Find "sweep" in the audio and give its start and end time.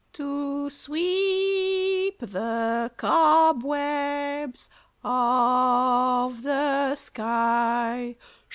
0.71-2.17